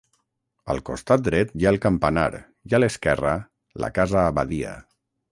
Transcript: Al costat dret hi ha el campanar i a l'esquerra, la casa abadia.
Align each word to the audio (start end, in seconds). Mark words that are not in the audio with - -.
Al 0.73 0.79
costat 0.85 1.25
dret 1.25 1.51
hi 1.59 1.67
ha 1.67 1.73
el 1.73 1.77
campanar 1.83 2.23
i 2.71 2.75
a 2.77 2.79
l'esquerra, 2.83 3.33
la 3.85 3.91
casa 3.99 4.23
abadia. 4.31 4.73